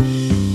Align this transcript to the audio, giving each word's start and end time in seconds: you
you 0.00 0.49